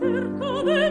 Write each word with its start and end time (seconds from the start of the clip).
cerco 0.00 0.62
de 0.62 0.87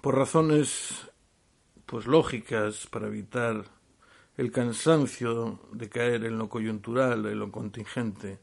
por 0.00 0.16
razones 0.16 1.10
pues 1.86 2.06
lógicas 2.06 2.86
para 2.90 3.06
evitar 3.06 3.64
el 4.36 4.50
cansancio 4.50 5.60
de 5.72 5.88
caer 5.88 6.24
en 6.24 6.38
lo 6.38 6.48
coyuntural, 6.48 7.24
en 7.26 7.38
lo 7.38 7.52
contingente 7.52 8.40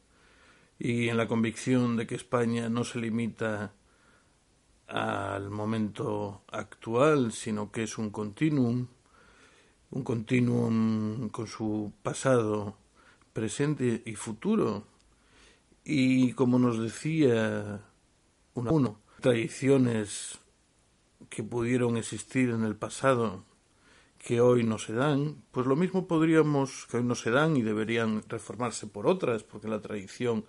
y 0.79 1.09
en 1.09 1.17
la 1.17 1.27
convicción 1.27 1.97
de 1.97 2.07
que 2.07 2.15
España 2.15 2.69
no 2.69 2.83
se 2.83 2.99
limita 2.99 3.73
al 4.87 5.49
momento 5.49 6.43
actual, 6.51 7.33
sino 7.33 7.71
que 7.71 7.83
es 7.83 7.97
un 7.97 8.09
continuum, 8.09 8.87
un 9.89 10.03
continuum 10.03 11.29
con 11.29 11.47
su 11.47 11.91
pasado, 12.01 12.77
presente 13.33 14.03
y 14.05 14.15
futuro. 14.15 14.87
Y 15.83 16.33
como 16.33 16.59
nos 16.59 16.79
decía 16.79 17.81
uno, 18.53 18.99
tradiciones 19.19 20.39
que 21.29 21.43
pudieron 21.43 21.97
existir 21.97 22.49
en 22.49 22.63
el 22.63 22.75
pasado 22.75 23.45
que 24.17 24.39
hoy 24.39 24.63
no 24.63 24.77
se 24.77 24.93
dan, 24.93 25.43
pues 25.51 25.65
lo 25.65 25.75
mismo 25.75 26.07
podríamos, 26.07 26.85
que 26.89 26.97
hoy 26.97 27.03
no 27.03 27.15
se 27.15 27.31
dan 27.31 27.57
y 27.57 27.63
deberían 27.63 28.21
reformarse 28.27 28.85
por 28.85 29.07
otras, 29.07 29.43
porque 29.43 29.67
la 29.67 29.81
tradición 29.81 30.45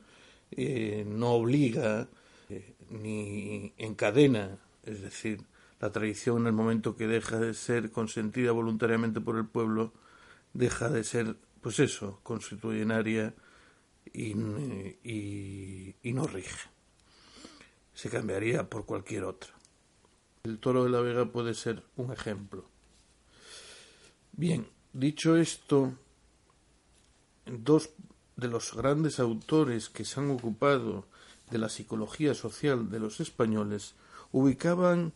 eh, 0.51 1.07
no 1.09 1.31
obliga 1.31 2.09
eh, 2.51 2.75
ni 2.91 3.73
encadena, 3.79 4.59
es 4.83 5.01
decir, 5.01 5.41
la 5.81 5.91
tradición 5.91 6.43
en 6.43 6.49
el 6.49 6.53
momento 6.53 6.97
que 6.97 7.07
deja 7.07 7.39
de 7.39 7.55
ser 7.55 7.91
consentida 7.91 8.53
voluntariamente 8.53 9.21
por 9.23 9.39
el 9.39 9.47
pueblo, 9.47 9.95
deja 10.53 10.91
de 10.91 11.03
ser, 11.03 11.37
pues 11.63 11.79
eso, 11.79 12.21
constitucionaria 12.23 13.35
y, 14.13 14.35
y, 15.03 15.97
y 16.03 16.13
no 16.13 16.27
rige. 16.27 16.69
Se 17.95 18.11
cambiaría 18.11 18.69
por 18.69 18.85
cualquier 18.85 19.25
otra. 19.25 19.62
El 20.45 20.59
toro 20.59 20.83
de 20.83 20.91
la 20.91 21.01
Vega 21.01 21.27
puede 21.27 21.55
ser 21.55 21.85
un 21.95 22.13
ejemplo. 22.13 22.65
Bien, 24.33 24.67
dicho 24.93 25.37
esto, 25.37 25.93
dos 27.47 27.91
de 28.35 28.49
los 28.49 28.75
grandes 28.75 29.21
autores 29.21 29.89
que 29.89 30.05
se 30.05 30.19
han 30.19 30.33
ocupado 30.33 31.07
de 31.53 31.59
la 31.59 31.69
psicología 31.69 32.35
social 32.35 32.91
de 32.91 32.99
los 32.99 33.21
españoles 33.21 33.95
ubicaban 34.33 35.13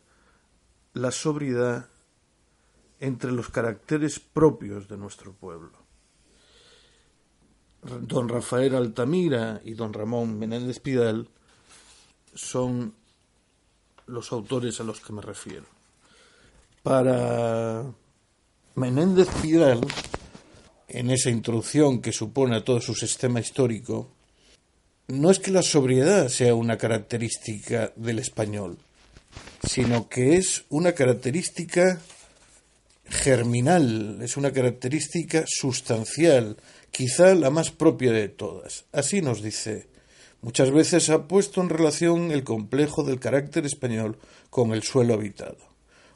la 0.94 1.10
sobriedad 1.10 1.88
entre 3.00 3.32
los 3.32 3.48
caracteres 3.48 4.20
propios 4.20 4.87
de 4.87 4.97
nuestro 4.97 5.32
pueblo. 5.32 5.72
Don 7.82 8.28
Rafael 8.28 8.76
Altamira 8.76 9.60
y 9.64 9.75
don 9.75 9.93
Ramón 9.93 10.38
Menéndez 10.38 10.78
Pidal 10.78 11.28
son 12.32 12.94
los 14.06 14.33
autores 14.33 14.81
a 14.81 14.84
los 14.84 15.00
que 15.00 15.12
me 15.12 15.22
refiero. 15.22 15.67
Para 16.83 17.84
Menéndez 18.75 19.28
Pidal, 19.43 19.81
en 20.89 21.11
esa 21.11 21.31
introducción 21.31 22.00
que 22.00 22.12
supone 22.12 22.56
a 22.56 22.65
todo 22.65 22.81
su 22.81 22.94
sistema 22.94 23.41
histórico, 23.41 24.09
no 25.09 25.31
es 25.31 25.39
que 25.39 25.50
la 25.50 25.62
sobriedad 25.62 26.28
sea 26.28 26.55
una 26.55 26.78
característica 26.78 27.93
del 27.97 28.19
español, 28.19 28.78
sino 29.67 30.09
que 30.09 30.37
es 30.37 30.65
una 30.69 30.93
característica 30.93 32.00
germinal, 33.09 34.19
es 34.23 34.37
una 34.37 34.53
característica 34.53 35.44
sustancial, 35.47 36.56
quizá 36.91 37.34
la 37.34 37.50
más 37.50 37.71
propia 37.71 38.12
de 38.12 38.28
todas. 38.28 38.84
Así 38.93 39.23
nos 39.23 39.43
dice 39.43 39.88
Muchas 40.46 40.70
veces 40.70 41.10
ha 41.10 41.26
puesto 41.26 41.60
en 41.60 41.68
relación 41.68 42.30
el 42.30 42.44
complejo 42.44 43.02
del 43.02 43.18
carácter 43.18 43.66
español 43.66 44.16
con 44.48 44.72
el 44.72 44.84
suelo 44.84 45.14
habitado. 45.14 45.56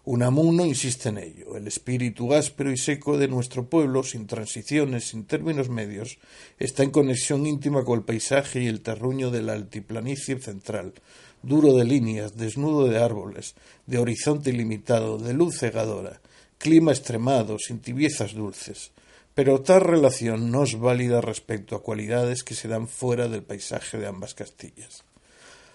Unamuno 0.04 0.64
insiste 0.64 1.08
en 1.08 1.18
ello. 1.18 1.56
El 1.56 1.66
espíritu 1.66 2.32
áspero 2.32 2.70
y 2.70 2.76
seco 2.76 3.18
de 3.18 3.26
nuestro 3.26 3.68
pueblo, 3.68 4.04
sin 4.04 4.28
transiciones, 4.28 5.08
sin 5.08 5.24
términos 5.24 5.68
medios, 5.68 6.18
está 6.60 6.84
en 6.84 6.92
conexión 6.92 7.44
íntima 7.44 7.84
con 7.84 7.98
el 7.98 8.04
paisaje 8.04 8.62
y 8.62 8.68
el 8.68 8.82
terruño 8.82 9.32
de 9.32 9.42
la 9.42 9.54
altiplanicie 9.54 10.38
central, 10.38 10.94
duro 11.42 11.72
de 11.72 11.84
líneas, 11.84 12.36
desnudo 12.36 12.86
de 12.86 13.02
árboles, 13.02 13.56
de 13.86 13.98
horizonte 13.98 14.50
ilimitado, 14.50 15.18
de 15.18 15.34
luz 15.34 15.58
cegadora, 15.58 16.20
clima 16.56 16.92
extremado, 16.92 17.56
sin 17.58 17.80
tibiezas 17.80 18.34
dulces 18.34 18.92
pero 19.34 19.60
tal 19.60 19.82
relación 19.82 20.50
no 20.50 20.64
es 20.64 20.78
válida 20.78 21.20
respecto 21.20 21.76
a 21.76 21.82
cualidades 21.82 22.42
que 22.42 22.54
se 22.54 22.68
dan 22.68 22.88
fuera 22.88 23.28
del 23.28 23.42
paisaje 23.42 23.98
de 23.98 24.06
ambas 24.06 24.34
Castillas. 24.34 25.04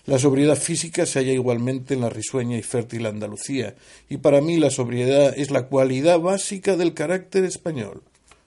La 0.06 0.19
sobriedad 0.19 0.56
física 0.56 1.06
se 1.06 1.19
halla 1.19 1.31
igualmente 1.31 1.96
en 1.96 2.02
la 2.02 2.10
risueña 2.10 2.57
y 2.57 2.62
fértil 2.62 3.07
Andalucía, 3.07 3.75
y 4.07 4.18
para 4.18 4.40
mí 4.40 4.57
la 4.57 4.69
sobriedad 4.69 5.34
es 5.36 5.50
la 5.50 5.68
cualidad 5.68 6.19
básica 6.19 6.78
del 6.78 6.94
carácter 6.94 7.44
español. 7.44 8.04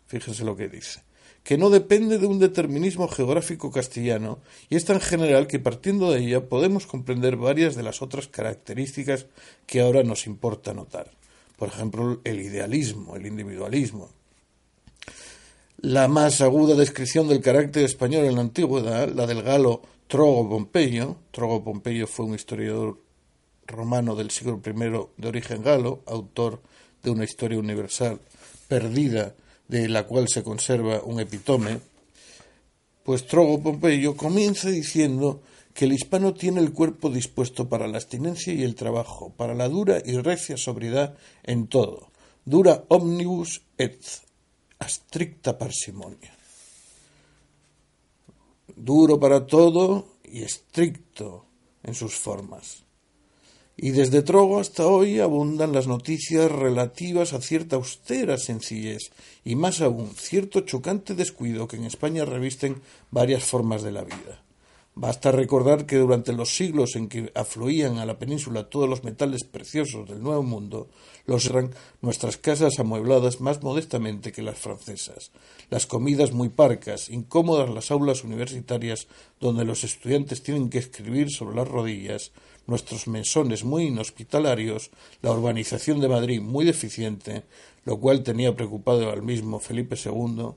Fíjense 0.06 0.44
lo 0.44 0.56
que 0.56 0.68
dice 0.68 1.02
que 1.48 1.56
no 1.56 1.70
depende 1.70 2.18
de 2.18 2.26
un 2.26 2.38
determinismo 2.38 3.08
geográfico 3.08 3.70
castellano 3.70 4.38
y 4.68 4.76
es 4.76 4.84
tan 4.84 5.00
general 5.00 5.46
que 5.46 5.58
partiendo 5.58 6.10
de 6.10 6.20
ella 6.20 6.46
podemos 6.46 6.86
comprender 6.86 7.36
varias 7.36 7.74
de 7.74 7.82
las 7.82 8.02
otras 8.02 8.28
características 8.28 9.24
que 9.66 9.80
ahora 9.80 10.02
nos 10.02 10.26
importa 10.26 10.74
notar. 10.74 11.10
Por 11.56 11.68
ejemplo, 11.68 12.20
el 12.24 12.40
idealismo, 12.40 13.16
el 13.16 13.24
individualismo, 13.24 14.10
la 15.78 16.08
más 16.08 16.40
aguda 16.40 16.74
descripción 16.74 17.28
del 17.28 17.40
carácter 17.40 17.84
español 17.84 18.24
en 18.24 18.34
la 18.34 18.40
antigüedad, 18.40 19.08
la 19.14 19.26
del 19.26 19.42
galo 19.42 19.82
Trogo 20.08 20.48
Pompeyo. 20.48 21.16
Trogo 21.30 21.62
Pompeyo 21.62 22.06
fue 22.08 22.26
un 22.26 22.34
historiador 22.34 22.98
romano 23.66 24.16
del 24.16 24.30
siglo 24.30 24.60
I 24.64 24.72
de 25.16 25.28
origen 25.28 25.62
galo, 25.62 26.02
autor 26.06 26.60
de 27.02 27.10
una 27.10 27.24
historia 27.24 27.58
universal 27.58 28.18
perdida 28.66 29.34
de 29.68 29.88
la 29.88 30.04
cual 30.04 30.26
se 30.28 30.42
conserva 30.42 31.00
un 31.04 31.20
epitome. 31.20 31.78
Pues 33.04 33.26
Trogo 33.26 33.62
Pompeyo 33.62 34.16
comienza 34.16 34.70
diciendo 34.70 35.42
que 35.74 35.84
el 35.84 35.92
hispano 35.92 36.34
tiene 36.34 36.60
el 36.60 36.72
cuerpo 36.72 37.08
dispuesto 37.08 37.68
para 37.68 37.86
la 37.86 37.98
abstinencia 37.98 38.52
y 38.52 38.64
el 38.64 38.74
trabajo, 38.74 39.32
para 39.36 39.54
la 39.54 39.68
dura 39.68 40.02
y 40.04 40.16
recia 40.16 40.56
sobriedad 40.56 41.16
en 41.44 41.68
todo. 41.68 42.10
Dura 42.44 42.82
omnibus 42.88 43.62
et 43.76 44.00
estricta 44.86 45.58
parsimonia. 45.58 46.34
Duro 48.76 49.18
para 49.18 49.46
todo 49.46 50.18
y 50.24 50.42
estricto 50.42 51.44
en 51.82 51.94
sus 51.94 52.14
formas. 52.14 52.84
Y 53.76 53.90
desde 53.90 54.22
Trogo 54.22 54.58
hasta 54.58 54.86
hoy 54.86 55.20
abundan 55.20 55.72
las 55.72 55.86
noticias 55.86 56.50
relativas 56.50 57.32
a 57.32 57.40
cierta 57.40 57.76
austera 57.76 58.36
sencillez 58.36 59.10
y 59.44 59.54
más 59.54 59.80
aún 59.80 60.14
cierto 60.16 60.62
chocante 60.62 61.14
descuido 61.14 61.68
que 61.68 61.76
en 61.76 61.84
España 61.84 62.24
revisten 62.24 62.82
varias 63.12 63.44
formas 63.44 63.82
de 63.82 63.92
la 63.92 64.02
vida. 64.02 64.42
Basta 65.00 65.30
recordar 65.30 65.86
que 65.86 65.94
durante 65.94 66.32
los 66.32 66.56
siglos 66.56 66.96
en 66.96 67.08
que 67.08 67.30
afluían 67.36 67.98
a 67.98 68.04
la 68.04 68.18
península 68.18 68.68
todos 68.68 68.88
los 68.88 69.04
metales 69.04 69.44
preciosos 69.44 70.08
del 70.08 70.20
Nuevo 70.20 70.42
Mundo, 70.42 70.88
los 71.24 71.46
eran 71.46 71.70
nuestras 72.02 72.36
casas 72.36 72.80
amuebladas 72.80 73.40
más 73.40 73.62
modestamente 73.62 74.32
que 74.32 74.42
las 74.42 74.58
francesas, 74.58 75.30
las 75.70 75.86
comidas 75.86 76.32
muy 76.32 76.48
parcas, 76.48 77.10
incómodas 77.10 77.70
las 77.70 77.92
aulas 77.92 78.24
universitarias 78.24 79.06
donde 79.38 79.64
los 79.64 79.84
estudiantes 79.84 80.42
tienen 80.42 80.68
que 80.68 80.78
escribir 80.78 81.30
sobre 81.30 81.54
las 81.54 81.68
rodillas, 81.68 82.32
nuestros 82.66 83.06
mesones 83.06 83.62
muy 83.62 83.84
inhospitalarios, 83.84 84.90
la 85.22 85.30
urbanización 85.30 86.00
de 86.00 86.08
Madrid 86.08 86.40
muy 86.40 86.64
deficiente, 86.64 87.44
lo 87.84 88.00
cual 88.00 88.24
tenía 88.24 88.56
preocupado 88.56 89.12
al 89.12 89.22
mismo 89.22 89.60
Felipe 89.60 89.94
II, 89.94 90.54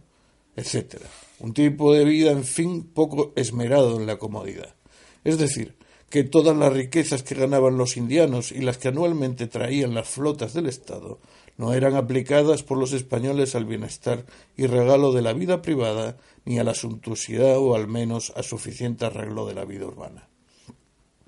etc. 0.56 0.95
Un 1.39 1.53
tipo 1.53 1.94
de 1.94 2.06
vida, 2.06 2.31
en 2.31 2.44
fin, 2.44 2.83
poco 2.83 3.33
esmerado 3.36 4.00
en 4.00 4.06
la 4.06 4.18
comodidad. 4.18 4.75
Es 5.24 5.38
decir, 5.38 5.75
que 6.12 6.24
todas 6.25 6.56
las 6.57 6.74
riquezas 6.74 7.24
que 7.24 7.36
ganaban 7.36 7.77
los 7.77 7.95
indianos 7.95 8.51
y 8.51 8.59
las 8.59 8.77
que 8.77 8.89
anualmente 8.89 9.48
traían 9.48 9.94
las 9.94 10.09
flotas 10.09 10.53
del 10.53 10.68
Estado 10.68 11.19
no 11.57 11.74
eran 11.74 11.95
aplicadas 11.95 12.63
por 12.63 12.77
los 12.77 12.92
españoles 12.92 13.56
al 13.56 13.65
bienestar 13.65 14.25
y 14.57 14.65
regalo 14.65 15.13
de 15.13 15.21
la 15.21 15.33
vida 15.33 15.62
privada, 15.62 16.18
ni 16.44 16.59
a 16.59 16.63
la 16.63 16.74
suntuosidad 16.74 17.57
o 17.57 17.75
al 17.75 17.88
menos 17.88 18.33
a 18.36 18.44
suficiente 18.44 19.06
arreglo 19.06 19.47
de 19.47 19.54
la 19.54 19.63
vida 19.63 19.86
urbana. 19.86 20.27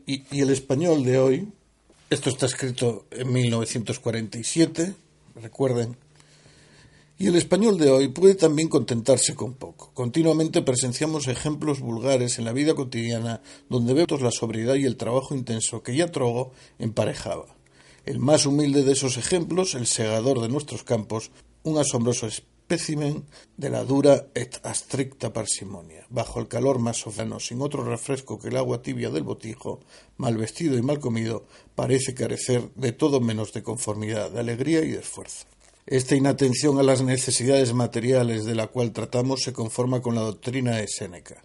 Y, 0.05 0.23
y 0.35 0.41
el 0.41 0.49
español 0.49 1.05
de 1.05 1.19
hoy, 1.19 1.47
esto 2.09 2.29
está 2.29 2.47
escrito 2.47 3.05
en 3.11 3.31
1947, 3.31 4.93
recuerden, 5.41 5.95
y 7.17 7.27
el 7.27 7.35
español 7.35 7.77
de 7.77 7.91
hoy 7.91 8.07
puede 8.07 8.35
también 8.35 8.69
contentarse 8.69 9.35
con 9.35 9.53
poco. 9.53 9.91
Continuamente 9.93 10.61
presenciamos 10.61 11.27
ejemplos 11.27 11.79
vulgares 11.79 12.39
en 12.39 12.45
la 12.45 12.53
vida 12.53 12.73
cotidiana 12.73 13.41
donde 13.69 13.93
vemos 13.93 14.21
la 14.21 14.31
sobriedad 14.31 14.75
y 14.75 14.85
el 14.85 14.97
trabajo 14.97 15.35
intenso 15.35 15.83
que 15.83 15.95
ya 15.95 16.11
Trogo 16.11 16.51
emparejaba. 16.79 17.55
El 18.05 18.19
más 18.19 18.45
humilde 18.45 18.83
de 18.83 18.93
esos 18.93 19.17
ejemplos, 19.17 19.75
el 19.75 19.87
segador 19.87 20.41
de 20.41 20.49
nuestros 20.49 20.83
campos, 20.83 21.31
un 21.63 21.77
asombroso 21.77 22.27
espécimen 22.27 23.23
de 23.55 23.69
la 23.69 23.83
dura 23.83 24.27
et 24.33 24.59
astricta 24.63 25.31
parsimonia. 25.31 26.05
Bajo 26.09 26.39
el 26.39 26.47
calor 26.47 26.79
más 26.79 26.97
sofano, 26.97 27.39
sin 27.39 27.61
otro 27.61 27.83
refresco 27.83 28.39
que 28.39 28.49
el 28.49 28.57
agua 28.57 28.81
tibia 28.81 29.09
del 29.09 29.23
botijo, 29.23 29.79
mal 30.17 30.35
vestido 30.37 30.77
y 30.77 30.81
mal 30.81 30.99
comido, 30.99 31.45
parece 31.75 32.13
carecer 32.13 32.69
de 32.75 32.91
todo 32.91 33.21
menos 33.21 33.53
de 33.53 33.63
conformidad, 33.63 34.31
de 34.31 34.39
alegría 34.39 34.83
y 34.83 34.91
de 34.91 34.99
esfuerzo. 34.99 35.45
Esta 35.85 36.15
inatención 36.15 36.79
a 36.79 36.83
las 36.83 37.01
necesidades 37.01 37.73
materiales 37.73 38.45
de 38.45 38.55
la 38.55 38.67
cual 38.67 38.93
tratamos 38.93 39.41
se 39.41 39.51
conforma 39.51 40.01
con 40.01 40.15
la 40.15 40.21
doctrina 40.21 40.77
de 40.77 40.87
Séneca. 40.87 41.43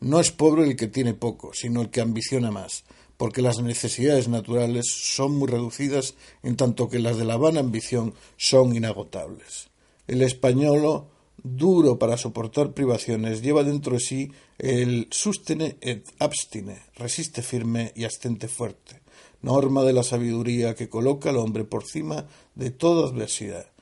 No 0.00 0.20
es 0.20 0.30
pobre 0.30 0.64
el 0.64 0.74
que 0.74 0.88
tiene 0.88 1.12
poco, 1.12 1.52
sino 1.52 1.82
el 1.82 1.90
que 1.90 2.00
ambiciona 2.00 2.50
más, 2.50 2.84
porque 3.18 3.42
las 3.42 3.60
necesidades 3.60 4.26
naturales 4.26 4.86
son 4.88 5.36
muy 5.36 5.48
reducidas 5.48 6.14
en 6.42 6.56
tanto 6.56 6.88
que 6.88 6.98
las 6.98 7.18
de 7.18 7.26
la 7.26 7.36
vana 7.36 7.60
ambición 7.60 8.14
son 8.38 8.74
inagotables. 8.74 9.68
El 10.06 10.22
español, 10.22 11.04
duro 11.42 11.98
para 11.98 12.16
soportar 12.16 12.72
privaciones, 12.72 13.42
lleva 13.42 13.64
dentro 13.64 13.96
de 13.96 14.00
sí 14.00 14.32
el 14.56 15.08
sustene 15.10 15.76
et 15.82 16.08
abstine, 16.20 16.80
resiste 16.96 17.42
firme 17.42 17.92
y 17.94 18.04
astente 18.04 18.48
fuerte, 18.48 19.02
norma 19.42 19.82
de 19.82 19.92
la 19.92 20.04
sabiduría 20.04 20.74
que 20.74 20.88
coloca 20.88 21.28
al 21.28 21.36
hombre 21.36 21.64
por 21.64 21.84
cima 21.84 22.26
de 22.54 22.70
toda 22.70 23.10
adversidad. 23.10 23.73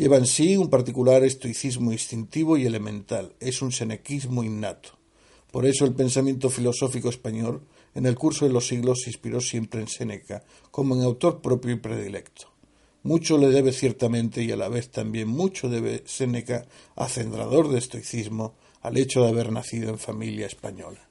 Lleva 0.00 0.16
en 0.16 0.24
sí 0.24 0.56
un 0.56 0.70
particular 0.70 1.24
estoicismo 1.24 1.92
instintivo 1.92 2.56
y 2.56 2.64
elemental, 2.64 3.34
es 3.38 3.60
un 3.60 3.70
senequismo 3.70 4.42
innato. 4.42 4.92
Por 5.52 5.66
eso 5.66 5.84
el 5.84 5.92
pensamiento 5.92 6.48
filosófico 6.48 7.10
español 7.10 7.60
en 7.94 8.06
el 8.06 8.14
curso 8.14 8.46
de 8.46 8.52
los 8.54 8.66
siglos 8.66 9.02
se 9.02 9.10
inspiró 9.10 9.42
siempre 9.42 9.82
en 9.82 9.88
Séneca, 9.88 10.42
como 10.70 10.94
en 10.94 11.02
autor 11.02 11.42
propio 11.42 11.72
y 11.72 11.80
predilecto. 11.80 12.46
Mucho 13.02 13.36
le 13.36 13.50
debe 13.50 13.72
ciertamente 13.72 14.42
y 14.42 14.50
a 14.52 14.56
la 14.56 14.70
vez 14.70 14.90
también 14.90 15.28
mucho 15.28 15.68
debe 15.68 16.02
Séneca, 16.06 16.66
acendrador 16.96 17.68
de 17.68 17.76
estoicismo, 17.76 18.54
al 18.80 18.96
hecho 18.96 19.20
de 19.20 19.28
haber 19.28 19.52
nacido 19.52 19.90
en 19.90 19.98
familia 19.98 20.46
española. 20.46 21.09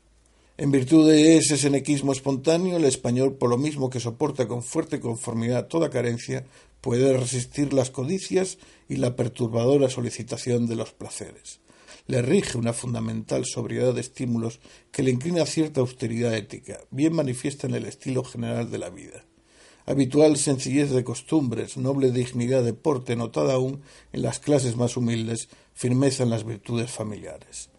En 0.61 0.71
virtud 0.71 1.09
de 1.09 1.37
ese 1.37 1.55
senequismo 1.55 2.11
espontáneo, 2.11 2.75
el 2.75 2.83
español, 2.83 3.37
por 3.37 3.49
lo 3.49 3.57
mismo 3.57 3.89
que 3.89 4.01
soporta 4.01 4.45
con 4.45 4.61
fuerte 4.61 4.99
conformidad 4.99 5.67
toda 5.67 5.89
carencia, 5.89 6.45
puede 6.81 7.15
resistir 7.15 7.71
las 7.71 7.91
codicias 7.91 8.57
y 8.89 8.97
la 8.97 9.15
perturbadora 9.15 9.89
solicitación 9.89 10.67
de 10.67 10.75
los 10.75 10.91
placeres 10.91 11.61
le 12.07 12.23
rige 12.23 12.57
una 12.57 12.73
fundamental 12.73 13.45
sobriedad 13.45 13.93
de 13.93 14.01
estímulos 14.01 14.59
que 14.91 15.03
le 15.03 15.11
inclina 15.11 15.43
a 15.43 15.45
cierta 15.45 15.79
austeridad 15.79 16.33
ética, 16.33 16.79
bien 16.89 17.13
manifiesta 17.13 17.67
en 17.67 17.75
el 17.75 17.85
estilo 17.85 18.23
general 18.23 18.69
de 18.71 18.79
la 18.79 18.89
vida. 18.89 19.23
Habitual 19.85 20.35
sencillez 20.35 20.89
de 20.89 21.03
costumbres, 21.03 21.77
noble 21.77 22.11
dignidad 22.11 22.63
de 22.63 22.73
porte, 22.73 23.15
notada 23.15 23.53
aún 23.53 23.83
en 24.11 24.23
las 24.23 24.39
clases 24.39 24.75
más 24.75 24.97
humildes, 24.97 25.49
firmeza 25.75 26.23
en 26.23 26.31
las 26.31 26.43
virtudes 26.45 26.89
familiares. 26.89 27.69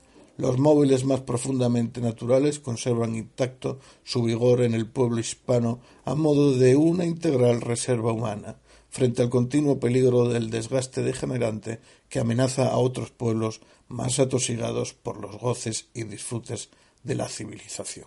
Los 0.40 0.56
móviles 0.56 1.04
más 1.04 1.20
profundamente 1.20 2.00
naturales 2.00 2.60
conservan 2.60 3.14
intacto 3.14 3.78
su 4.04 4.22
vigor 4.22 4.62
en 4.62 4.72
el 4.72 4.86
pueblo 4.86 5.20
hispano 5.20 5.80
a 6.06 6.14
modo 6.14 6.56
de 6.56 6.76
una 6.76 7.04
integral 7.04 7.60
reserva 7.60 8.10
humana, 8.10 8.56
frente 8.88 9.20
al 9.20 9.28
continuo 9.28 9.78
peligro 9.78 10.30
del 10.30 10.48
desgaste 10.48 11.02
degenerante 11.02 11.80
que 12.08 12.20
amenaza 12.20 12.68
a 12.68 12.78
otros 12.78 13.10
pueblos 13.10 13.60
más 13.88 14.18
atosigados 14.18 14.94
por 14.94 15.20
los 15.20 15.36
goces 15.36 15.88
y 15.92 16.04
disfrutes 16.04 16.70
de 17.02 17.16
la 17.16 17.28
civilización. 17.28 18.06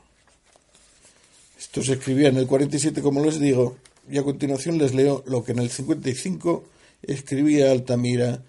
Esto 1.59 1.83
se 1.83 1.93
escribía 1.93 2.29
en 2.29 2.37
el 2.37 2.47
47, 2.47 3.03
como 3.03 3.23
les 3.23 3.39
digo, 3.39 3.77
y 4.09 4.17
a 4.17 4.23
continuación 4.23 4.79
les 4.79 4.95
leo 4.95 5.23
lo 5.27 5.43
que 5.43 5.51
en 5.51 5.59
el 5.59 5.69
55 5.69 6.63
escribía 7.03 7.71
Altamira, 7.71 8.43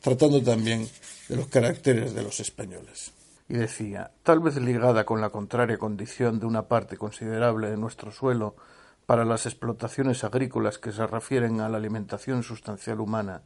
tratando 0.00 0.42
también 0.42 0.88
de 1.28 1.36
los 1.36 1.48
caracteres 1.48 2.14
de 2.14 2.22
los 2.22 2.40
españoles. 2.40 3.12
Y 3.48 3.54
decía, 3.54 4.12
tal 4.22 4.40
vez 4.40 4.56
ligada 4.56 5.04
con 5.04 5.20
la 5.20 5.30
contraria 5.30 5.78
condición 5.78 6.40
de 6.40 6.46
una 6.46 6.68
parte 6.68 6.96
considerable 6.96 7.70
de 7.70 7.76
nuestro 7.76 8.10
suelo 8.10 8.56
para 9.06 9.24
las 9.24 9.46
explotaciones 9.46 10.24
agrícolas 10.24 10.78
que 10.78 10.92
se 10.92 11.06
refieren 11.06 11.60
a 11.60 11.68
la 11.68 11.78
alimentación 11.78 12.42
sustancial 12.42 13.00
humana 13.00 13.42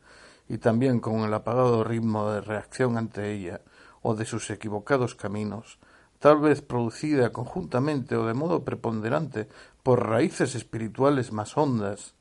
y 0.48 0.58
también 0.58 1.00
con 1.00 1.20
el 1.20 1.34
apagado 1.34 1.84
ritmo 1.84 2.30
de 2.30 2.40
reacción 2.40 2.96
ante 2.96 3.30
ella 3.32 3.60
o 4.02 4.14
de 4.14 4.24
sus 4.24 4.50
equivocados 4.50 5.14
caminos, 5.14 5.78
tal 6.18 6.40
vez 6.40 6.62
producida 6.62 7.30
conjuntamente 7.30 8.16
o 8.16 8.26
de 8.26 8.34
modo 8.34 8.64
preponderante 8.64 9.48
por 9.82 10.08
raíces 10.08 10.54
espirituales 10.54 11.32
más 11.32 11.56
hondas, 11.56 12.14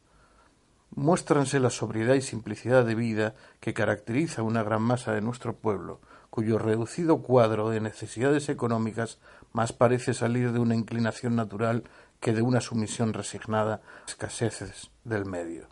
muéstranse 0.96 1.60
la 1.60 1.70
sobriedad 1.70 2.16
y 2.16 2.22
simplicidad 2.22 2.86
de 2.86 2.96
vida 2.96 3.36
que 3.60 3.74
caracteriza 3.74 4.44
una 4.44 4.64
gran 4.64 4.82
masa 4.82 5.14
de 5.14 5.22
nuestro 5.22 5.56
pueblo, 5.56 6.02
cuyo 6.30 6.58
reducido 6.60 7.22
cuadro 7.22 7.70
de 7.70 7.82
necesidades 7.82 8.50
económicas 8.50 9.20
más 9.52 9.74
parece 9.74 10.14
salir 10.14 10.52
de 10.52 10.60
una 10.60 10.76
inclinación 10.76 11.36
natural 11.36 11.84
que 12.20 12.34
de 12.34 12.42
una 12.42 12.62
sumisión 12.62 13.14
resignada 13.14 13.76
a 13.76 13.78
las 13.78 14.10
escaseces 14.10 14.92
del 15.04 15.26
medio. 15.26 15.68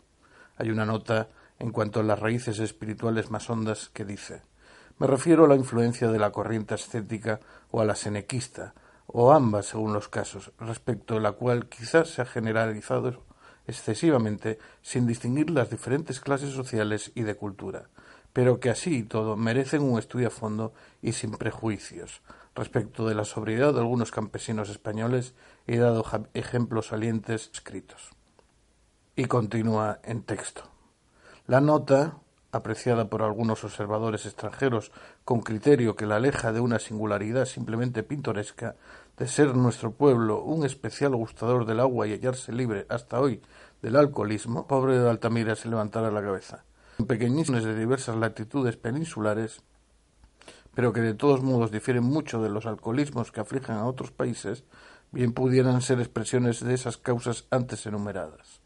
Hay 0.56 0.70
una 0.70 0.86
nota 0.86 1.28
en 1.58 1.70
cuanto 1.72 2.00
a 2.00 2.04
las 2.04 2.18
raíces 2.18 2.58
espirituales 2.58 3.30
más 3.30 3.48
hondas 3.50 3.90
que 3.92 4.04
dice. 4.04 4.42
Me 4.98 5.06
refiero 5.06 5.44
a 5.44 5.48
la 5.48 5.56
influencia 5.56 6.10
de 6.10 6.18
la 6.18 6.32
corriente 6.32 6.74
ascética 6.74 7.40
o 7.70 7.80
a 7.80 7.84
la 7.84 7.94
senequista, 7.94 8.74
o 9.06 9.32
ambas 9.32 9.66
según 9.66 9.92
los 9.92 10.08
casos, 10.08 10.52
respecto 10.58 11.14
de 11.14 11.20
la 11.20 11.32
cual 11.32 11.68
quizás 11.68 12.10
se 12.10 12.22
ha 12.22 12.26
generalizado 12.26 13.27
excesivamente 13.68 14.58
sin 14.82 15.06
distinguir 15.06 15.50
las 15.50 15.70
diferentes 15.70 16.20
clases 16.20 16.50
sociales 16.50 17.12
y 17.14 17.22
de 17.22 17.36
cultura, 17.36 17.88
pero 18.32 18.58
que 18.58 18.70
así 18.70 18.98
y 18.98 19.02
todo 19.04 19.36
merecen 19.36 19.82
un 19.82 19.98
estudio 19.98 20.28
a 20.28 20.30
fondo 20.30 20.72
y 21.02 21.12
sin 21.12 21.32
prejuicios. 21.32 22.22
Respecto 22.54 23.06
de 23.06 23.14
la 23.14 23.24
sobriedad 23.24 23.72
de 23.72 23.80
algunos 23.80 24.10
campesinos 24.10 24.68
españoles 24.68 25.34
he 25.66 25.76
dado 25.76 26.04
ejemplos 26.34 26.88
salientes 26.88 27.50
escritos. 27.52 28.10
Y 29.14 29.26
continúa 29.26 30.00
en 30.02 30.22
texto. 30.22 30.62
La 31.46 31.60
nota, 31.60 32.18
apreciada 32.58 33.08
por 33.08 33.22
algunos 33.22 33.64
observadores 33.64 34.26
extranjeros 34.26 34.92
con 35.24 35.40
criterio 35.40 35.96
que 35.96 36.06
la 36.06 36.16
aleja 36.16 36.52
de 36.52 36.60
una 36.60 36.78
singularidad 36.78 37.46
simplemente 37.46 38.02
pintoresca, 38.02 38.76
de 39.16 39.26
ser 39.26 39.56
nuestro 39.56 39.92
pueblo 39.92 40.42
un 40.42 40.64
especial 40.64 41.16
gustador 41.16 41.66
del 41.66 41.80
agua 41.80 42.06
y 42.06 42.12
hallarse 42.12 42.52
libre 42.52 42.86
hasta 42.88 43.20
hoy 43.20 43.42
del 43.82 43.96
alcoholismo, 43.96 44.66
pobre 44.66 44.98
de 44.98 45.08
Altamira 45.08 45.56
se 45.56 45.68
levantara 45.68 46.10
la 46.10 46.22
cabeza. 46.22 46.64
En 46.98 47.06
pequeñísimos 47.06 47.64
de 47.64 47.74
diversas 47.76 48.16
latitudes 48.16 48.76
peninsulares, 48.76 49.62
pero 50.74 50.92
que 50.92 51.00
de 51.00 51.14
todos 51.14 51.42
modos 51.42 51.70
difieren 51.70 52.04
mucho 52.04 52.42
de 52.42 52.50
los 52.50 52.66
alcoholismos 52.66 53.32
que 53.32 53.40
afligen 53.40 53.76
a 53.76 53.86
otros 53.86 54.10
países, 54.10 54.64
bien 55.10 55.32
pudieran 55.32 55.80
ser 55.80 56.00
expresiones 56.00 56.60
de 56.64 56.74
esas 56.74 56.96
causas 56.96 57.46
antes 57.50 57.86
enumeradas. 57.86 58.60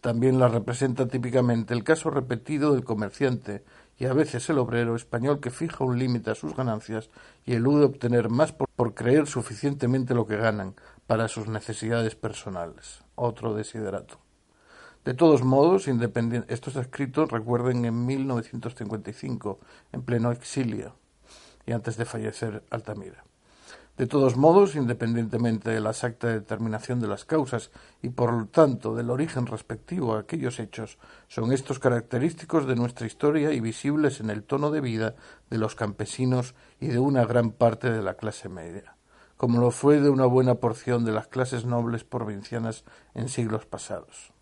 También 0.00 0.38
la 0.38 0.48
representa 0.48 1.08
típicamente 1.08 1.74
el 1.74 1.82
caso 1.82 2.10
repetido 2.10 2.72
del 2.72 2.84
comerciante 2.84 3.64
y 3.98 4.04
a 4.04 4.12
veces 4.12 4.48
el 4.48 4.58
obrero 4.58 4.94
español 4.94 5.40
que 5.40 5.50
fija 5.50 5.84
un 5.84 5.98
límite 5.98 6.30
a 6.30 6.36
sus 6.36 6.54
ganancias 6.54 7.10
y 7.44 7.54
elude 7.54 7.84
obtener 7.84 8.28
más 8.28 8.52
por, 8.52 8.68
creer 8.94 9.26
suficientemente 9.26 10.14
lo 10.14 10.26
que 10.26 10.36
ganan 10.36 10.76
para 11.06 11.26
sus 11.26 11.48
necesidades 11.48 12.14
personales. 12.14 13.02
Otro 13.16 13.54
desiderato. 13.54 14.20
De 15.04 15.14
todos 15.14 15.42
modos, 15.42 15.88
independiente, 15.88 16.52
esto 16.52 16.70
está 16.70 16.82
escrito, 16.82 17.26
recuerden, 17.26 17.84
en 17.84 18.06
1955, 18.06 19.58
en 19.92 20.02
pleno 20.02 20.30
exilio 20.30 20.94
y 21.66 21.72
antes 21.72 21.96
de 21.96 22.04
fallecer 22.04 22.62
Altamira. 22.70 23.24
De 23.98 24.06
todos 24.06 24.36
modos, 24.36 24.76
independientemente 24.76 25.70
de 25.70 25.80
la 25.80 25.90
exacta 25.90 26.28
determinación 26.28 27.00
de 27.00 27.08
las 27.08 27.24
causas 27.24 27.72
y 28.00 28.10
por 28.10 28.32
lo 28.32 28.46
tanto 28.46 28.94
del 28.94 29.10
origen 29.10 29.46
respectivo 29.46 30.14
a 30.14 30.20
aquellos 30.20 30.60
hechos, 30.60 30.98
son 31.26 31.52
estos 31.52 31.80
característicos 31.80 32.68
de 32.68 32.76
nuestra 32.76 33.08
historia 33.08 33.52
y 33.52 33.58
visibles 33.58 34.20
en 34.20 34.30
el 34.30 34.44
tono 34.44 34.70
de 34.70 34.80
vida 34.80 35.16
de 35.50 35.58
los 35.58 35.74
campesinos 35.74 36.54
y 36.78 36.86
de 36.86 37.00
una 37.00 37.26
gran 37.26 37.50
parte 37.50 37.90
de 37.90 38.00
la 38.00 38.14
clase 38.14 38.48
media, 38.48 38.94
como 39.36 39.60
lo 39.60 39.72
fue 39.72 40.00
de 40.00 40.10
una 40.10 40.26
buena 40.26 40.54
porción 40.54 41.04
de 41.04 41.10
las 41.10 41.26
clases 41.26 41.64
nobles 41.64 42.04
provincianas 42.04 42.84
en 43.14 43.28
siglos 43.28 43.66
pasados. 43.66 44.32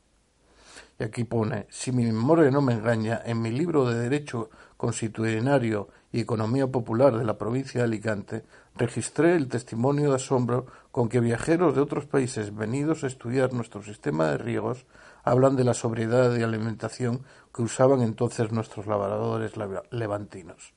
Y 0.99 1.05
aquí 1.05 1.25
pone, 1.25 1.67
si 1.71 1.93
mi 1.93 2.05
memoria 2.05 2.51
no 2.51 2.63
me 2.63 2.75
engaña, 2.75 3.21
en 3.25 3.41
mi 3.43 3.51
libro 3.51 3.89
de 3.89 3.99
Derecho 3.99 4.51
Constitucionario 4.77 5.89
y 6.11 6.21
Economía 6.21 6.67
Popular 6.67 7.17
de 7.17 7.25
la 7.25 7.37
provincia 7.37 7.81
de 7.81 7.85
Alicante, 7.85 8.45
registré 8.77 9.37
el 9.37 9.49
testimonio 9.49 10.11
de 10.11 10.17
asombro 10.17 10.67
con 10.93 11.09
que 11.09 11.21
viajeros 11.21 11.75
de 11.75 11.81
otros 11.81 12.07
países 12.07 12.55
venidos 12.55 13.05
a 13.05 13.07
estudiar 13.07 13.53
nuestro 13.53 13.83
sistema 13.83 14.27
de 14.31 14.39
riegos 14.39 14.87
hablan 15.25 15.57
de 15.57 15.65
la 15.65 15.75
sobriedad 15.75 16.31
de 16.31 16.45
alimentación 16.45 17.23
que 17.55 17.63
usaban 17.63 18.03
entonces 18.03 18.53
nuestros 18.53 18.87
labradores 18.87 19.53
levantinos. 19.91 20.75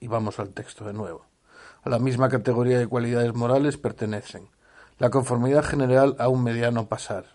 Y 0.00 0.08
vamos 0.08 0.38
al 0.38 0.50
texto 0.50 0.84
de 0.84 0.92
nuevo. 0.92 1.26
A 1.84 1.90
la 1.90 1.98
misma 1.98 2.28
categoría 2.28 2.78
de 2.78 2.86
cualidades 2.86 3.34
morales 3.34 3.76
pertenecen 3.76 4.48
la 4.98 5.10
conformidad 5.10 5.64
general 5.64 6.16
a 6.18 6.28
un 6.28 6.42
mediano 6.42 6.86
pasar, 6.86 7.26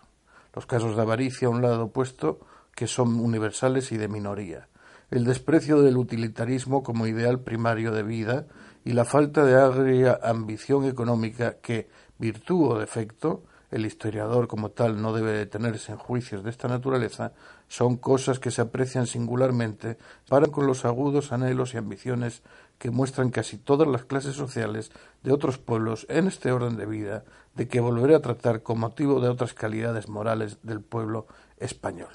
los 0.54 0.66
casos 0.66 0.96
de 0.96 1.02
avaricia 1.02 1.48
a 1.48 1.50
un 1.50 1.62
lado 1.62 1.84
opuesto 1.84 2.40
que 2.74 2.86
son 2.86 3.20
universales 3.20 3.92
y 3.92 3.96
de 3.98 4.08
minoría, 4.08 4.68
el 5.10 5.24
desprecio 5.24 5.80
del 5.82 5.96
utilitarismo 5.96 6.82
como 6.82 7.06
ideal 7.06 7.40
primario 7.40 7.92
de 7.92 8.02
vida 8.02 8.46
y 8.84 8.92
la 8.92 9.04
falta 9.04 9.44
de 9.44 9.56
agria 9.56 10.18
ambición 10.22 10.84
económica 10.84 11.56
que, 11.62 11.88
virtud 12.18 12.72
o 12.72 12.78
defecto, 12.78 13.42
el 13.70 13.84
historiador 13.84 14.48
como 14.48 14.70
tal 14.70 15.00
no 15.00 15.12
debe 15.12 15.32
detenerse 15.32 15.92
en 15.92 15.98
juicios 15.98 16.42
de 16.42 16.50
esta 16.50 16.68
naturaleza, 16.68 17.32
son 17.68 17.96
cosas 17.96 18.38
que 18.38 18.50
se 18.50 18.62
aprecian 18.62 19.06
singularmente 19.06 19.98
para 20.28 20.46
con 20.46 20.66
los 20.66 20.84
agudos 20.84 21.32
anhelos 21.32 21.74
y 21.74 21.76
ambiciones 21.76 22.42
que 22.78 22.90
muestran 22.90 23.30
casi 23.30 23.58
todas 23.58 23.88
las 23.88 24.04
clases 24.04 24.36
sociales 24.36 24.90
de 25.22 25.32
otros 25.32 25.58
pueblos 25.58 26.06
en 26.08 26.28
este 26.28 26.50
orden 26.50 26.76
de 26.76 26.86
vida, 26.86 27.24
de 27.56 27.68
que 27.68 27.80
volveré 27.80 28.14
a 28.14 28.22
tratar 28.22 28.62
con 28.62 28.78
motivo 28.78 29.20
de 29.20 29.28
otras 29.28 29.52
calidades 29.52 30.08
morales 30.08 30.58
del 30.62 30.80
pueblo 30.80 31.26
español. 31.58 32.10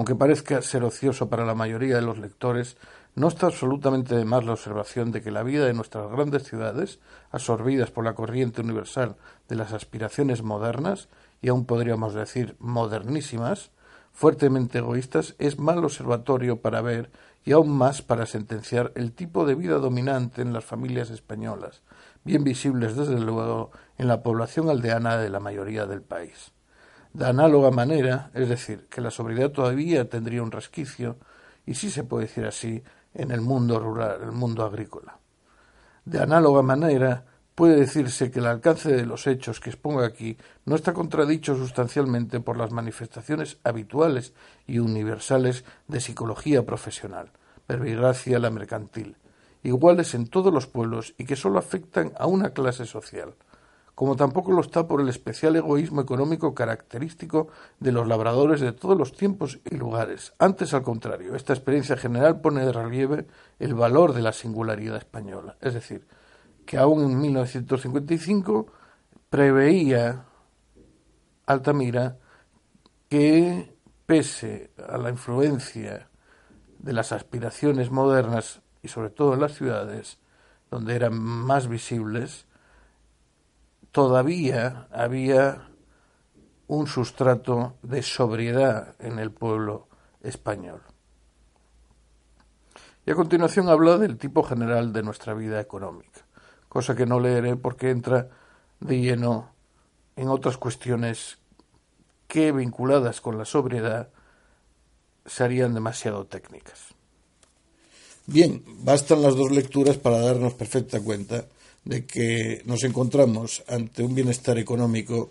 Aunque 0.00 0.14
parezca 0.14 0.62
ser 0.62 0.82
ocioso 0.82 1.28
para 1.28 1.44
la 1.44 1.54
mayoría 1.54 1.96
de 1.96 2.00
los 2.00 2.16
lectores, 2.16 2.78
no 3.16 3.28
está 3.28 3.48
absolutamente 3.48 4.16
de 4.16 4.24
más 4.24 4.46
la 4.46 4.52
observación 4.52 5.12
de 5.12 5.20
que 5.20 5.30
la 5.30 5.42
vida 5.42 5.66
de 5.66 5.74
nuestras 5.74 6.10
grandes 6.10 6.44
ciudades, 6.44 7.00
absorbidas 7.30 7.90
por 7.90 8.06
la 8.06 8.14
corriente 8.14 8.62
universal 8.62 9.16
de 9.46 9.56
las 9.56 9.74
aspiraciones 9.74 10.42
modernas, 10.42 11.10
y 11.42 11.50
aún 11.50 11.66
podríamos 11.66 12.14
decir 12.14 12.56
modernísimas, 12.60 13.72
fuertemente 14.10 14.78
egoístas, 14.78 15.34
es 15.38 15.58
mal 15.58 15.84
observatorio 15.84 16.62
para 16.62 16.80
ver 16.80 17.10
y 17.44 17.52
aún 17.52 17.68
más 17.68 18.00
para 18.00 18.24
sentenciar 18.24 18.92
el 18.94 19.12
tipo 19.12 19.44
de 19.44 19.54
vida 19.54 19.76
dominante 19.76 20.40
en 20.40 20.54
las 20.54 20.64
familias 20.64 21.10
españolas, 21.10 21.82
bien 22.24 22.42
visibles 22.42 22.96
desde 22.96 23.20
luego 23.20 23.70
en 23.98 24.08
la 24.08 24.22
población 24.22 24.70
aldeana 24.70 25.18
de 25.18 25.28
la 25.28 25.40
mayoría 25.40 25.84
del 25.84 26.00
país. 26.00 26.52
De 27.12 27.26
análoga 27.26 27.70
manera, 27.70 28.30
es 28.34 28.48
decir, 28.48 28.86
que 28.88 29.00
la 29.00 29.10
sobriedad 29.10 29.50
todavía 29.50 30.08
tendría 30.08 30.42
un 30.42 30.52
resquicio, 30.52 31.16
y 31.66 31.74
si 31.74 31.90
se 31.90 32.04
puede 32.04 32.26
decir 32.26 32.46
así, 32.46 32.82
en 33.14 33.32
el 33.32 33.40
mundo 33.40 33.80
rural, 33.80 34.20
el 34.22 34.32
mundo 34.32 34.64
agrícola. 34.64 35.18
De 36.04 36.20
análoga 36.20 36.62
manera, 36.62 37.24
puede 37.54 37.76
decirse 37.76 38.30
que 38.30 38.38
el 38.38 38.46
alcance 38.46 38.90
de 38.90 39.04
los 39.04 39.26
hechos 39.26 39.60
que 39.60 39.70
expongo 39.70 40.02
aquí 40.02 40.38
no 40.64 40.76
está 40.76 40.92
contradicho 40.92 41.56
sustancialmente 41.56 42.40
por 42.40 42.56
las 42.56 42.70
manifestaciones 42.70 43.58
habituales 43.64 44.32
y 44.66 44.78
universales 44.78 45.64
de 45.88 46.00
psicología 46.00 46.64
profesional, 46.64 47.32
verbigracia 47.68 48.38
la 48.38 48.50
mercantil, 48.50 49.16
iguales 49.62 50.14
en 50.14 50.28
todos 50.28 50.54
los 50.54 50.66
pueblos 50.66 51.14
y 51.18 51.24
que 51.24 51.36
sólo 51.36 51.58
afectan 51.58 52.12
a 52.18 52.26
una 52.26 52.50
clase 52.50 52.86
social, 52.86 53.34
como 54.00 54.16
tampoco 54.16 54.50
lo 54.52 54.62
está 54.62 54.88
por 54.88 55.02
el 55.02 55.10
especial 55.10 55.56
egoísmo 55.56 56.00
económico 56.00 56.54
característico 56.54 57.48
de 57.80 57.92
los 57.92 58.08
labradores 58.08 58.62
de 58.62 58.72
todos 58.72 58.96
los 58.96 59.12
tiempos 59.12 59.60
y 59.70 59.76
lugares. 59.76 60.32
Antes, 60.38 60.72
al 60.72 60.80
contrario, 60.80 61.36
esta 61.36 61.52
experiencia 61.52 61.98
general 61.98 62.40
pone 62.40 62.64
de 62.64 62.72
relieve 62.72 63.26
el 63.58 63.74
valor 63.74 64.14
de 64.14 64.22
la 64.22 64.32
singularidad 64.32 64.96
española, 64.96 65.58
es 65.60 65.74
decir, 65.74 66.06
que 66.64 66.78
aún 66.78 67.10
en 67.10 67.20
1955 67.20 68.72
preveía 69.28 70.24
Altamira 71.44 72.16
que, 73.10 73.76
pese 74.06 74.70
a 74.88 74.96
la 74.96 75.10
influencia 75.10 76.08
de 76.78 76.94
las 76.94 77.12
aspiraciones 77.12 77.90
modernas 77.90 78.62
y 78.82 78.88
sobre 78.88 79.10
todo 79.10 79.34
en 79.34 79.40
las 79.40 79.56
ciudades, 79.56 80.20
donde 80.70 80.96
eran 80.96 81.20
más 81.20 81.68
visibles, 81.68 82.46
todavía 83.92 84.88
había 84.90 85.68
un 86.66 86.86
sustrato 86.86 87.76
de 87.82 88.02
sobriedad 88.02 88.94
en 89.00 89.18
el 89.18 89.32
pueblo 89.32 89.88
español. 90.22 90.82
Y 93.04 93.10
a 93.10 93.14
continuación 93.14 93.68
habla 93.68 93.98
del 93.98 94.18
tipo 94.18 94.42
general 94.42 94.92
de 94.92 95.02
nuestra 95.02 95.34
vida 95.34 95.60
económica, 95.60 96.26
cosa 96.68 96.94
que 96.94 97.06
no 97.06 97.18
leeré 97.18 97.56
porque 97.56 97.90
entra 97.90 98.28
de 98.78 99.00
lleno 99.00 99.52
en 100.16 100.28
otras 100.28 100.56
cuestiones 100.58 101.38
que 102.28 102.52
vinculadas 102.52 103.20
con 103.20 103.36
la 103.36 103.44
sobriedad 103.44 104.10
serían 105.26 105.74
demasiado 105.74 106.26
técnicas. 106.26 106.94
Bien, 108.26 108.62
bastan 108.84 109.22
las 109.22 109.34
dos 109.34 109.50
lecturas 109.50 109.96
para 109.96 110.20
darnos 110.20 110.54
perfecta 110.54 111.00
cuenta 111.00 111.46
de 111.84 112.06
que 112.06 112.62
nos 112.66 112.84
encontramos 112.84 113.62
ante 113.68 114.02
un 114.02 114.14
bienestar 114.14 114.58
económico, 114.58 115.30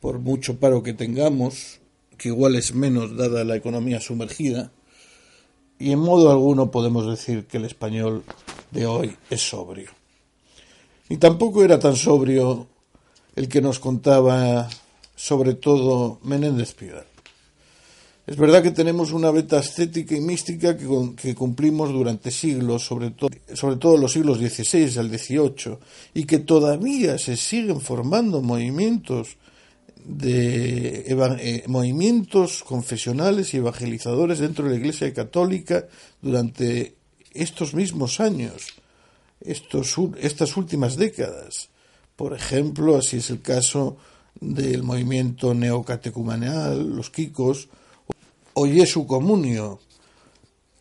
por 0.00 0.18
mucho 0.18 0.58
paro 0.58 0.82
que 0.82 0.92
tengamos, 0.92 1.80
que 2.16 2.28
igual 2.28 2.54
es 2.54 2.74
menos 2.74 3.16
dada 3.16 3.44
la 3.44 3.56
economía 3.56 4.00
sumergida, 4.00 4.72
y 5.78 5.92
en 5.92 5.98
modo 5.98 6.30
alguno 6.30 6.70
podemos 6.70 7.06
decir 7.06 7.46
que 7.46 7.58
el 7.58 7.64
español 7.64 8.24
de 8.70 8.86
hoy 8.86 9.16
es 9.30 9.48
sobrio. 9.48 9.90
Ni 11.08 11.18
tampoco 11.18 11.62
era 11.62 11.78
tan 11.78 11.96
sobrio 11.96 12.66
el 13.34 13.48
que 13.48 13.60
nos 13.60 13.78
contaba 13.78 14.68
sobre 15.14 15.54
todo 15.54 16.18
Menéndez 16.22 16.74
Pidal. 16.74 17.06
Es 18.26 18.36
verdad 18.36 18.60
que 18.60 18.72
tenemos 18.72 19.12
una 19.12 19.30
beta 19.30 19.60
estética 19.60 20.16
y 20.16 20.20
mística 20.20 20.76
que, 20.76 21.34
cumplimos 21.36 21.92
durante 21.92 22.32
siglos, 22.32 22.84
sobre, 22.84 23.14
sobre 23.54 23.76
todo 23.76 23.96
los 23.96 24.12
siglos 24.12 24.38
XVI 24.38 24.98
al 24.98 25.16
XVIII, 25.16 25.78
y 26.14 26.24
que 26.24 26.40
todavía 26.40 27.18
se 27.18 27.36
siguen 27.36 27.80
formando 27.80 28.42
movimientos 28.42 29.36
de 30.04 31.04
eh, 31.08 31.64
movimientos 31.68 32.64
confesionales 32.64 33.54
y 33.54 33.58
evangelizadores 33.58 34.40
dentro 34.40 34.64
de 34.64 34.70
la 34.72 34.76
Iglesia 34.76 35.14
católica 35.14 35.86
durante 36.20 36.96
estos 37.32 37.74
mismos 37.74 38.18
años, 38.18 38.74
estos, 39.40 39.94
estas 40.20 40.56
últimas 40.56 40.96
décadas. 40.96 41.68
Por 42.16 42.34
ejemplo, 42.34 42.96
así 42.96 43.18
es 43.18 43.30
el 43.30 43.40
caso 43.40 43.98
del 44.40 44.82
movimiento 44.82 45.54
neocatecumenal, 45.54 46.88
los 46.96 47.10
Kikos, 47.10 47.68
o 48.58 48.66
Jesu 48.66 49.06
Comunio, 49.06 49.80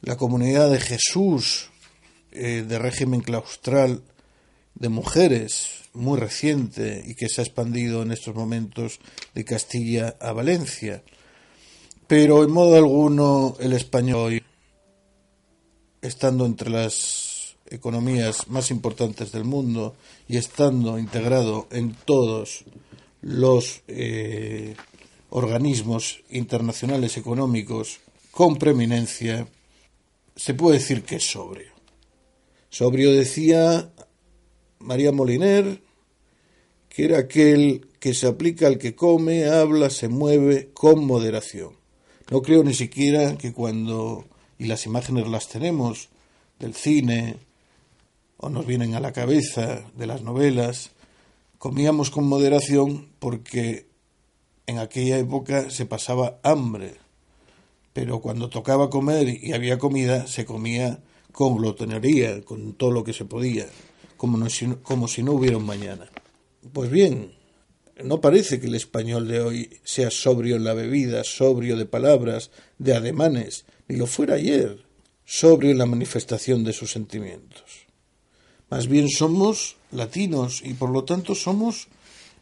la 0.01 0.15
comunidad 0.15 0.71
de 0.71 0.79
Jesús 0.79 1.69
eh, 2.31 2.63
de 2.65 2.79
régimen 2.79 3.19
claustral 3.19 4.01
de 4.75 4.87
mujeres, 4.87 5.83
muy 5.93 6.17
reciente 6.17 7.03
y 7.05 7.15
que 7.15 7.27
se 7.27 7.41
ha 7.41 7.43
expandido 7.43 8.01
en 8.01 8.13
estos 8.13 8.33
momentos 8.33 8.99
de 9.33 9.43
Castilla 9.43 10.15
a 10.21 10.31
Valencia. 10.31 11.03
Pero 12.07 12.45
en 12.45 12.51
modo 12.51 12.77
alguno 12.77 13.57
el 13.59 13.73
español, 13.73 14.41
estando 16.01 16.45
entre 16.45 16.69
las 16.69 17.57
economías 17.69 18.47
más 18.47 18.71
importantes 18.71 19.33
del 19.33 19.43
mundo 19.43 19.97
y 20.29 20.37
estando 20.37 20.97
integrado 20.97 21.67
en 21.71 21.93
todos 22.05 22.63
los 23.21 23.81
eh, 23.89 24.75
organismos 25.35 26.23
internacionales 26.29 27.17
económicos 27.17 27.99
con 28.31 28.55
preeminencia, 28.55 29.45
se 30.33 30.53
puede 30.53 30.77
decir 30.77 31.03
que 31.03 31.17
es 31.17 31.29
sobrio. 31.29 31.73
Sobrio 32.69 33.11
decía 33.11 33.91
María 34.79 35.11
Moliner, 35.11 35.81
que 36.87 37.03
era 37.03 37.19
aquel 37.19 37.85
que 37.99 38.13
se 38.13 38.27
aplica 38.27 38.67
al 38.67 38.77
que 38.77 38.95
come, 38.95 39.47
habla, 39.47 39.89
se 39.89 40.07
mueve 40.07 40.69
con 40.73 41.05
moderación. 41.05 41.75
No 42.31 42.41
creo 42.41 42.63
ni 42.63 42.73
siquiera 42.73 43.37
que 43.37 43.51
cuando, 43.51 44.23
y 44.57 44.67
las 44.67 44.85
imágenes 44.85 45.27
las 45.27 45.49
tenemos, 45.49 46.07
del 46.59 46.73
cine, 46.73 47.35
o 48.37 48.47
nos 48.47 48.65
vienen 48.65 48.95
a 48.95 49.01
la 49.01 49.11
cabeza 49.11 49.83
de 49.97 50.07
las 50.07 50.21
novelas, 50.21 50.91
comíamos 51.57 52.09
con 52.09 52.25
moderación 52.25 53.09
porque 53.19 53.94
en 54.67 54.79
aquella 54.79 55.17
época 55.17 55.69
se 55.69 55.85
pasaba 55.85 56.39
hambre, 56.43 56.95
pero 57.93 58.19
cuando 58.19 58.49
tocaba 58.49 58.89
comer 58.89 59.29
y 59.29 59.53
había 59.53 59.77
comida, 59.77 60.27
se 60.27 60.45
comía 60.45 60.99
con 61.31 61.57
glotonería, 61.57 62.41
con 62.41 62.73
todo 62.73 62.91
lo 62.91 63.03
que 63.03 63.13
se 63.13 63.25
podía, 63.25 63.67
como, 64.17 64.45
como 64.83 65.07
si 65.07 65.23
no 65.23 65.33
hubiera 65.33 65.57
un 65.57 65.65
mañana. 65.65 66.09
Pues 66.73 66.89
bien, 66.89 67.33
no 68.03 68.19
parece 68.19 68.59
que 68.59 68.67
el 68.67 68.75
español 68.75 69.27
de 69.27 69.39
hoy 69.39 69.79
sea 69.83 70.11
sobrio 70.11 70.57
en 70.57 70.63
la 70.63 70.73
bebida, 70.73 71.23
sobrio 71.23 71.77
de 71.77 71.85
palabras, 71.85 72.51
de 72.77 72.95
ademanes, 72.95 73.65
ni 73.87 73.95
lo 73.95 74.07
fuera 74.07 74.35
ayer, 74.35 74.83
sobrio 75.25 75.71
en 75.71 75.77
la 75.77 75.85
manifestación 75.85 76.63
de 76.63 76.73
sus 76.73 76.91
sentimientos. 76.91 77.85
Más 78.69 78.87
bien 78.87 79.09
somos 79.09 79.77
latinos 79.91 80.61
y 80.65 80.73
por 80.73 80.89
lo 80.89 81.03
tanto 81.03 81.35
somos 81.35 81.87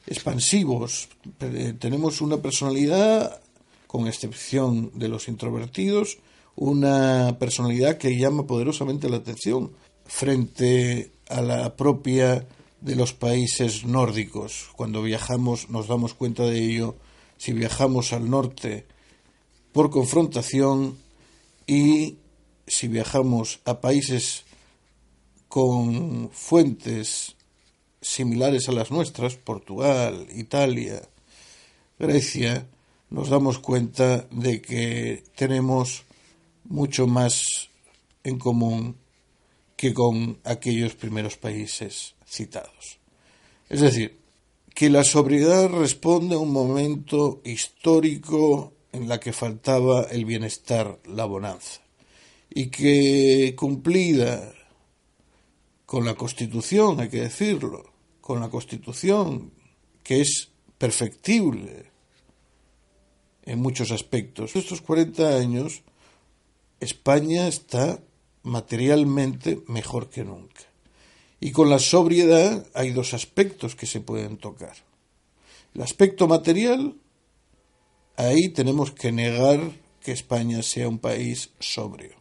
expansivos, 0.07 1.10
eh, 1.39 1.74
tenemos 1.79 2.22
una 2.22 2.38
personalidad, 2.38 3.41
con 3.88 4.07
excepción 4.07 4.91
de 4.95 5.07
los 5.07 5.27
introvertidos, 5.27 6.17
una 6.55 7.38
personalidad 7.39 7.98
que 7.98 8.17
llama 8.17 8.45
poderosamente 8.45 9.10
la 9.10 9.17
atención 9.17 9.72
frente 10.05 11.12
a 11.29 11.41
la 11.41 11.75
propia 11.75 12.45
de 12.81 12.95
los 12.95 13.13
países 13.13 13.86
nórdicos. 13.86 14.69
Cuando 14.75 15.01
viajamos 15.01 15.69
nos 15.69 15.88
damos 15.88 16.13
cuenta 16.13 16.43
de 16.43 16.60
ello 16.60 16.95
si 17.38 17.53
viajamos 17.53 18.13
al 18.13 18.29
norte 18.29 18.86
por 19.72 19.89
confrontación 19.89 20.98
y 21.65 22.17
si 22.67 22.88
viajamos 22.88 23.60
a 23.65 23.79
países 23.81 24.45
con 25.48 26.29
fuentes 26.31 27.36
similares 28.03 28.69
a 28.69 28.74
las 28.74 28.91
nuestras, 28.91 29.36
Portugal, 29.36 30.27
Italia, 30.36 31.01
Grecia, 31.98 32.67
nos 33.10 33.29
damos 33.29 33.60
cuenta 33.60 34.27
de 34.29 34.62
que 34.62 35.24
tenemos 35.36 36.03
mucho 36.65 37.07
más 37.07 37.69
en 38.24 38.38
común 38.38 38.98
que 39.75 39.93
con 39.93 40.39
aquellos 40.43 40.95
primeros 40.95 41.38
países 41.38 42.15
citados. 42.25 43.00
Es 43.69 43.81
decir, 43.81 44.17
que 44.74 44.89
la 44.89 45.03
sobriedad 45.03 45.69
responde 45.69 46.36
a 46.36 46.39
un 46.39 46.51
momento 46.51 47.41
histórico 47.43 48.73
en 48.91 49.08
la 49.08 49.19
que 49.19 49.34
faltaba 49.34 50.04
el 50.04 50.25
bienestar, 50.25 50.99
la 51.06 51.25
bonanza, 51.25 51.82
y 52.49 52.67
que 52.67 53.56
cumplida 53.58 54.54
con 55.86 56.06
la 56.06 56.15
Constitución, 56.15 56.99
hay 56.99 57.10
que 57.10 57.21
decirlo, 57.21 57.92
con 58.23 58.39
la 58.39 58.49
Constitución, 58.49 59.51
que 60.01 60.21
es 60.21 60.49
perfectible 60.77 61.91
en 63.43 63.59
muchos 63.59 63.91
aspectos. 63.91 64.55
Estos 64.55 64.79
40 64.79 65.36
años, 65.36 65.81
España 66.79 67.49
está 67.49 67.99
materialmente 68.43 69.62
mejor 69.67 70.09
que 70.09 70.23
nunca. 70.23 70.62
Y 71.41 71.51
con 71.51 71.69
la 71.69 71.79
sobriedad 71.79 72.65
hay 72.73 72.91
dos 72.91 73.13
aspectos 73.13 73.75
que 73.75 73.88
se 73.88 73.99
pueden 73.99 74.38
tocar. 74.38 74.77
El 75.75 75.81
aspecto 75.81 76.25
material, 76.25 76.95
ahí 78.15 78.47
tenemos 78.53 78.91
que 78.93 79.12
negar 79.12 79.59
que 79.99 80.13
España 80.13 80.63
sea 80.63 80.88
un 80.88 80.99
país 80.99 81.49
sobrio. 81.59 82.15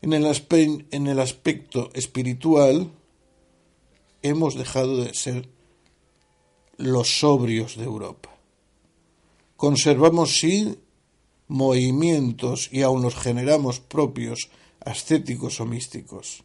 En 0.00 0.14
el, 0.14 0.24
en 0.90 1.06
el 1.06 1.20
aspecto 1.20 1.90
espiritual, 1.92 2.90
hemos 4.22 4.54
dejado 4.54 5.04
de 5.04 5.14
ser 5.14 5.48
los 6.76 7.20
sobrios 7.20 7.76
de 7.76 7.84
Europa. 7.84 8.30
Conservamos, 9.56 10.38
sí, 10.38 10.78
movimientos 11.48 12.68
y 12.72 12.82
aún 12.82 13.02
los 13.02 13.14
generamos 13.14 13.80
propios, 13.80 14.50
ascéticos 14.80 15.60
o 15.60 15.66
místicos. 15.66 16.44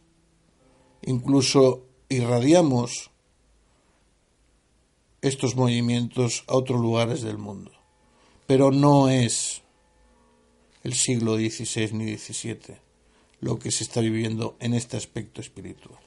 Incluso 1.02 1.86
irradiamos 2.08 3.10
estos 5.22 5.56
movimientos 5.56 6.44
a 6.46 6.54
otros 6.54 6.80
lugares 6.80 7.22
del 7.22 7.38
mundo. 7.38 7.72
Pero 8.46 8.70
no 8.70 9.08
es 9.08 9.62
el 10.84 10.94
siglo 10.94 11.36
XVI 11.36 11.90
ni 11.92 12.16
XVII 12.16 12.88
lo 13.40 13.58
que 13.58 13.70
se 13.70 13.84
está 13.84 14.00
viviendo 14.00 14.56
en 14.60 14.74
este 14.74 14.96
aspecto 14.96 15.40
espiritual. 15.40 15.98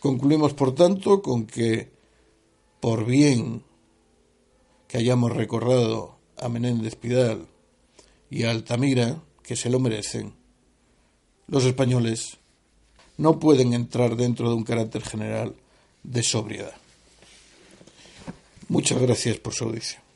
Concluimos, 0.00 0.54
por 0.54 0.74
tanto, 0.74 1.22
con 1.22 1.46
que, 1.46 1.90
por 2.80 3.04
bien 3.04 3.64
que 4.86 4.98
hayamos 4.98 5.34
recordado 5.34 6.16
a 6.36 6.48
Menéndez 6.48 6.94
Pidal 6.94 7.46
y 8.30 8.44
a 8.44 8.50
Altamira, 8.50 9.20
que 9.42 9.56
se 9.56 9.70
lo 9.70 9.80
merecen, 9.80 10.34
los 11.46 11.64
españoles 11.64 12.38
no 13.16 13.38
pueden 13.38 13.72
entrar 13.72 14.16
dentro 14.16 14.48
de 14.48 14.54
un 14.54 14.64
carácter 14.64 15.02
general 15.02 15.54
de 16.02 16.22
sobriedad. 16.22 16.74
Muchas 18.68 19.00
gracias 19.00 19.38
por 19.38 19.54
su 19.54 19.64
audición. 19.64 20.07